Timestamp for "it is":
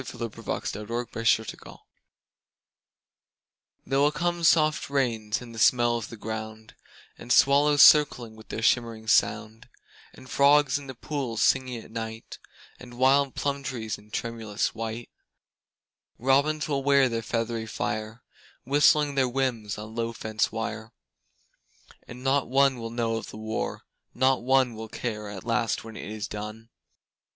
25.95-26.27